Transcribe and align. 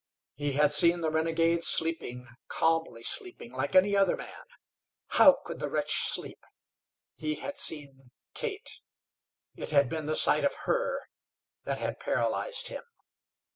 He 0.33 0.53
had 0.53 0.71
seen 0.71 1.01
the 1.01 1.11
renegade 1.11 1.61
sleeping, 1.61 2.25
calmly 2.47 3.03
sleeping 3.03 3.51
like 3.51 3.75
any 3.75 3.95
other 3.95 4.17
man. 4.17 4.45
How 5.09 5.33
could 5.45 5.59
the 5.59 5.69
wretch 5.69 6.09
sleep! 6.09 6.43
He 7.13 7.35
had 7.35 7.59
seen 7.59 8.09
Kate. 8.33 8.79
It 9.55 9.69
had 9.69 9.89
been 9.89 10.07
the 10.07 10.15
sight 10.15 10.43
of 10.43 10.55
her 10.65 11.03
that 11.65 11.77
had 11.77 11.99
paralyzed 11.99 12.69
him. 12.69 12.81